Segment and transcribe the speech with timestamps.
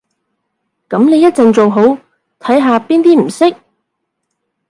[0.89, 1.79] 噉你一陣做好，
[2.39, 3.55] 睇下邊啲唔識